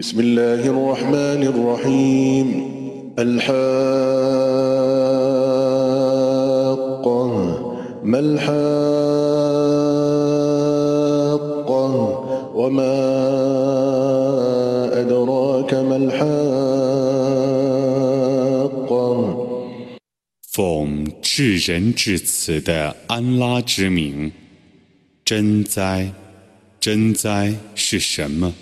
[0.00, 2.48] بسم الله الرحمن الرحيم
[3.18, 3.60] الحاقة
[8.04, 8.56] ما الحاقة
[12.54, 12.96] وما
[15.00, 16.80] أدراك ما الحاقة
[20.50, 24.32] 奉至仁至慈的安拉之名，
[25.26, 26.10] 真哉，
[26.80, 28.54] 真哉是什么？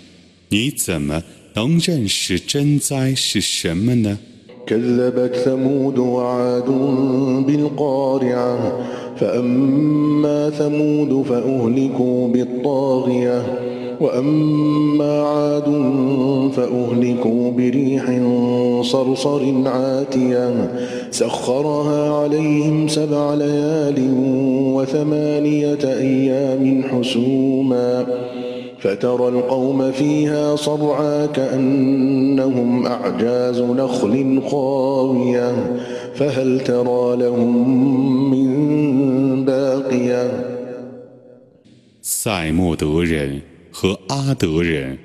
[0.53, 1.23] 你怎么
[1.55, 4.17] 能认识真哉是什么呢？
[4.69, 6.69] كذبت ثمود وعاد
[7.47, 8.57] بالقارعة
[9.17, 13.41] فأما ثمود فأهلكوا بالطاغية
[13.99, 15.69] وأما عاد
[16.55, 18.05] فأهلكوا بريح
[18.83, 20.71] صرصر عاتية
[21.11, 23.99] سخرها عليهم سبع ليال
[24.75, 28.05] وثمانية أيام حسوما
[28.83, 35.53] فترى القوم فيها صرعى كأنهم أعجاز نخل خاوية
[36.15, 37.51] فهل ترى لهم
[38.31, 40.31] من باقية
[42.01, 43.41] 塞莫德人
[43.71, 44.97] 和阿德人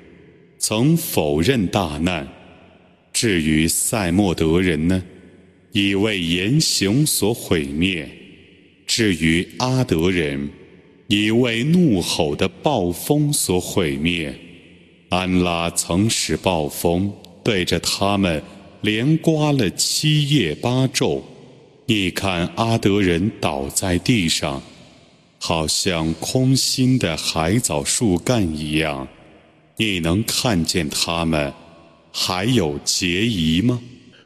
[0.57, 2.27] 曾否认大难。
[3.13, 5.03] 至于塞莫德人呢，
[5.71, 8.05] 已为言行所毁灭；
[8.85, 10.49] 至于阿德人，
[11.10, 14.32] 已为怒吼的暴风所毁灭。
[15.08, 18.40] 安拉曾使暴风对着他们
[18.80, 21.20] 连刮了七夜八昼。
[21.86, 24.62] 你看阿德人倒在地上。
[25.42, 29.08] 好像空心的海藻树干一样，
[29.78, 31.50] 你能看见他们
[32.12, 33.80] 还有结疑吗？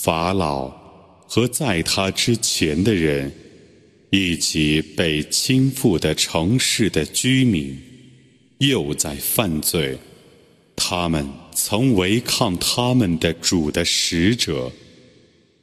[0.00, 0.68] 法老
[1.26, 3.32] 和在他之前的人，
[4.10, 7.76] 以及被倾覆的城市的居民，
[8.58, 9.98] 又在犯罪。
[10.76, 14.70] 他们曾违抗他们的主的使者，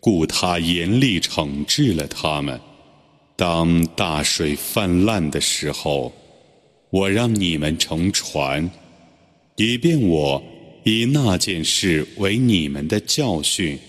[0.01, 2.59] 故他严厉惩治了他们。
[3.38, 6.13] 当大水泛滥的时候，
[6.90, 8.69] 我让你们乘船，
[9.56, 10.44] 以便我
[10.84, 13.79] 以那件事为你们的教训。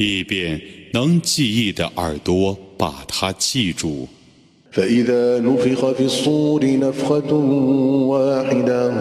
[0.00, 0.60] 以便
[0.92, 4.08] 能记忆的耳朵把它记住。
[4.76, 7.34] فإذا نفخ في الصور نفخة
[8.12, 8.92] واحدة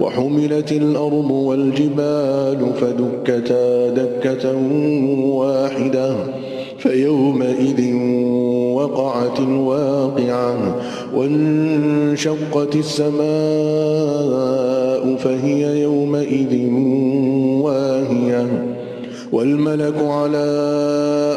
[0.00, 4.56] وحملت الأرض والجبال فدكتا دكة
[5.26, 6.16] واحدة
[6.78, 7.94] فيومئذ
[8.74, 10.76] وقعت الواقعة
[11.14, 13.24] وانشقت السماء
[15.16, 16.70] فهي يومئذ
[17.62, 18.67] واهية
[19.32, 20.46] والملك على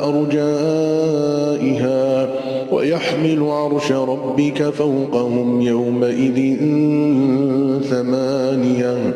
[0.04, 1.98] أرجائها
[2.72, 6.58] ويحمل عرش ربك فوقهم يومئذ
[7.90, 9.14] ثمانية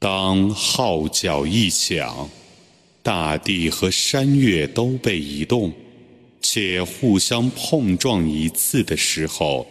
[0.00, 2.30] 当号角一响，
[3.02, 5.72] 大地和山岳都被移动，
[6.40, 9.66] 且互相碰撞一次的时候，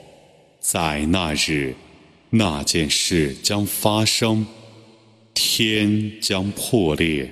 [0.59, 1.75] 在那日，
[2.31, 4.45] 那件事将发生，
[5.33, 7.31] 天将破裂。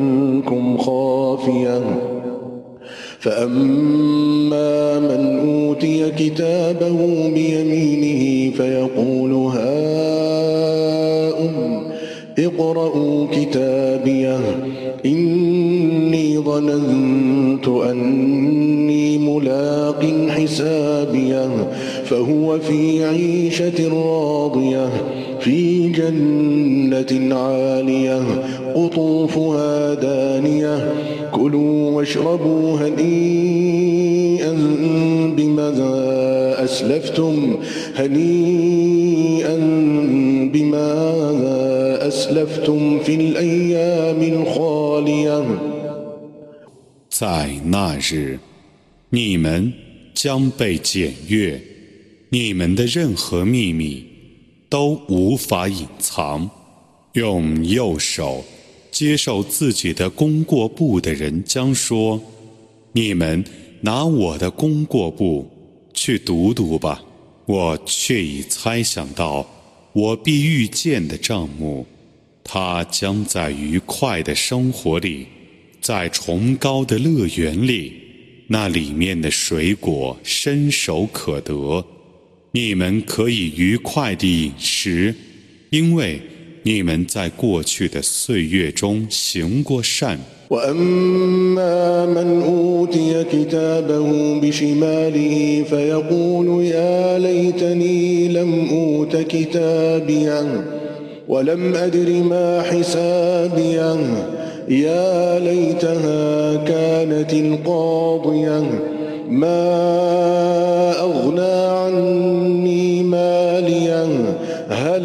[0.91, 1.81] خافية
[3.19, 10.71] فأما من أوتي كتابه بيمينه فيقول هاؤم
[12.39, 14.39] اقرءوا كتابيه
[15.05, 21.49] إني ظننت أني ملاق حسابيه
[22.03, 24.89] فهو في عيشة راضية.
[25.40, 28.22] في جنة عالية
[28.74, 30.94] قطوفها دانية
[31.32, 34.52] كلوا واشربوا هنيئا
[35.36, 35.68] بما
[36.64, 37.56] أسلفتم
[37.96, 39.56] هنيئا
[40.52, 40.88] بما
[42.08, 45.44] أسلفتم في الأيام الخالية
[47.08, 48.38] 在那日，
[49.08, 49.72] 你们
[50.12, 51.60] 将被检阅，
[52.28, 54.04] 你们的任何秘密
[54.71, 56.49] 都无法隐藏。
[57.11, 58.41] 用右手
[58.89, 62.21] 接受自己的功过簿的人将说
[62.93, 63.43] ：“你们
[63.81, 65.51] 拿我的功过簿
[65.93, 67.03] 去读读吧。”
[67.45, 69.45] 我却已猜想到，
[69.91, 71.85] 我必遇见的账目，
[72.45, 75.27] 他将在愉快的生活里。
[75.81, 77.93] 在崇高的乐园里，
[78.47, 81.85] 那里面的水果伸手可得，
[82.52, 85.14] 你们可以愉快地饮食，
[85.70, 86.20] 因为
[86.62, 90.18] 你们在过去的岁月中行过善。
[104.68, 108.64] يا ليتها كانت القاضية
[109.30, 110.69] ما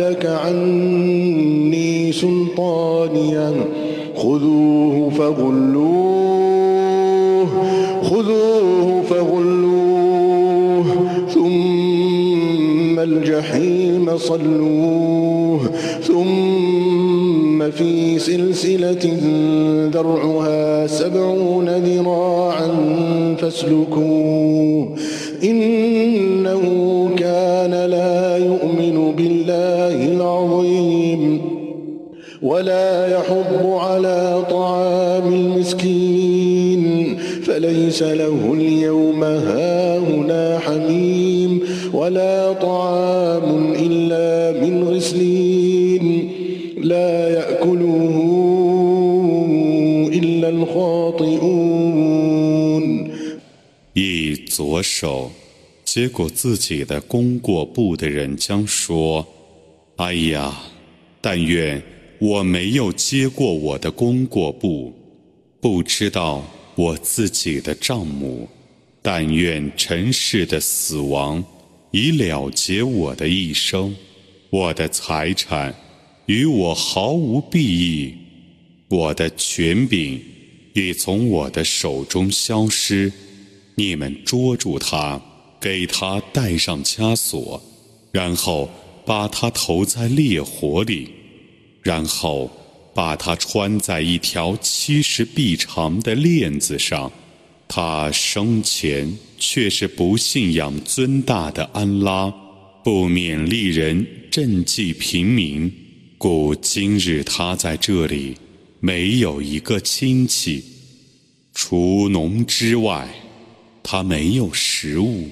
[0.06, 3.52] هلك عني سلطانيا.
[4.16, 6.26] خذوه فغلوه
[8.02, 10.84] خذوه فغلوه
[11.28, 15.60] ثم الجحيم صلوه
[16.02, 19.18] ثم في سلسلة
[19.92, 22.68] ذرعها سبعون ذراعا
[23.38, 24.88] فاسلكوه.
[25.44, 25.95] إنه
[32.55, 41.61] ولا يحض على طعام المسكين فليس له اليوم هاهنا حميم
[41.93, 46.31] ولا طعام إلا من غسلين
[46.83, 48.41] لا يأكله
[53.93, 55.31] 以左手
[55.83, 59.25] 接过自己的功过簿的人将说：“
[59.97, 60.53] 哎呀，
[61.19, 61.81] 但愿
[62.18, 64.92] 我没有接过我的功过簿，
[65.60, 68.48] 不知道我自己的账目。
[69.02, 71.44] 但愿尘世的死亡
[71.92, 73.94] 已了结我的一生，
[74.50, 75.74] 我的财产
[76.26, 78.14] 与我毫无裨益，
[78.88, 80.20] 我的权柄。”
[80.76, 83.10] 已从我的手中消失，
[83.76, 85.18] 你们捉住他，
[85.58, 87.62] 给他戴上枷锁，
[88.12, 88.68] 然后
[89.06, 91.08] 把他投在烈火里，
[91.86, 92.50] 然后
[92.92, 97.12] 把它穿在一条七十臂长的链子上。
[97.68, 102.32] 他生前却是不信仰尊大的安拉，
[102.82, 105.72] 不勉励人赈济平民，
[106.18, 108.36] 故今日他在这里。
[108.80, 110.62] 没有一个亲戚，
[111.54, 113.08] 除农之外，
[113.82, 115.28] 他没有食物，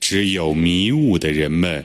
[0.00, 1.84] 只有迷雾的人们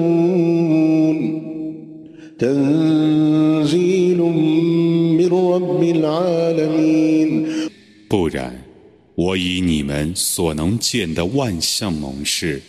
[8.09, 8.65] 不然，
[9.13, 12.59] 我以你们所能见的万象猛士，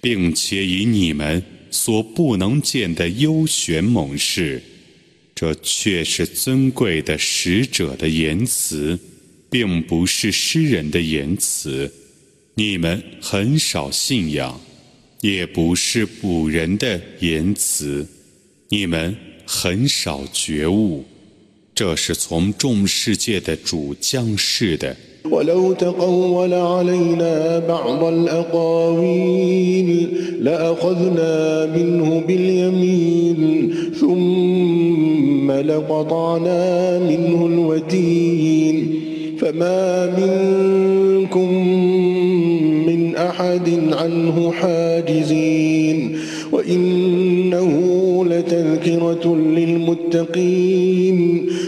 [0.00, 1.42] 并且以你们
[1.72, 4.62] 所不能见的幽玄猛士。
[5.34, 8.96] 这却是尊贵的使者的言辞，
[9.50, 11.92] 并不是诗人的言辞。
[12.54, 14.60] 你们很少信仰，
[15.20, 18.06] 也不是古人的言辞。
[18.69, 21.03] 你们很少觉悟，
[21.75, 24.95] 这是从众世界的主降世的。
[25.31, 29.89] ولو تقول علينا بعض الأقاويل
[30.41, 38.75] لأخذنا منه باليمين ثم لقطعنا منه الوتين
[39.39, 41.49] فما منكم
[42.87, 46.17] من أحد عنه حاجزين
[46.51, 47.94] وإنه
[48.85, 51.17] لتذكرة للمتقين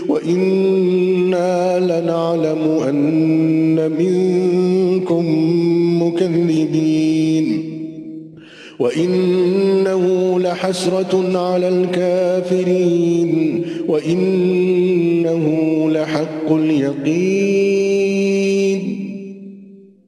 [0.10, 5.25] وإنا لنعلم أن منكم
[6.03, 7.63] مكذبين
[8.79, 13.31] وإنه لحق لحسرة على الكافرين
[13.88, 15.45] وإنه
[15.91, 18.03] لحق اليقين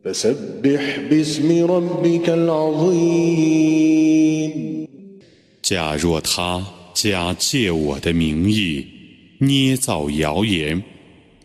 [0.04, 3.66] فسبح باسم ربك العظيم
[5.66, 6.62] 假若他
[6.95, 8.87] 假借我的名义
[9.39, 10.83] 捏造谣言，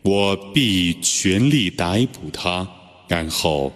[0.01, 2.67] 我必全力逮捕他，
[3.07, 3.71] 然后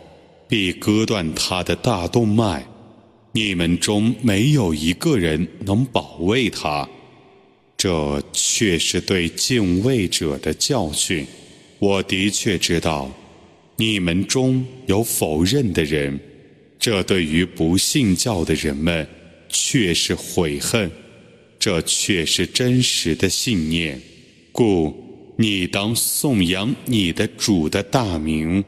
[0.47, 2.65] 必割断他的大动脉。
[3.31, 6.89] 你们中没有一个人能保卫他，
[7.77, 11.25] 这却是对敬畏者的教训。
[11.77, 13.09] 我的确知道，
[13.77, 16.19] 你们中有否认的人，
[16.79, 19.07] 这对于不信教的人们
[19.47, 20.91] 却是悔恨，
[21.59, 24.01] 这却是真实的信念。
[24.51, 28.63] 故你当颂扬你的主的大名。